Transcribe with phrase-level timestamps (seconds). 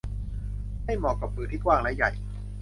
[0.85, 2.11] ไม่เหมาะกับมือที่กว้างและใหญ่